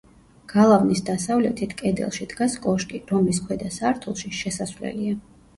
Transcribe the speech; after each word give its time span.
გალავნის 0.53 1.01
დასავლეთით, 1.09 1.75
კედელში 1.83 2.27
დგას 2.33 2.57
კოშკი, 2.65 3.03
რომლის 3.13 3.43
ქვედა 3.47 3.71
სართულში 3.79 4.35
შესასვლელია. 4.43 5.17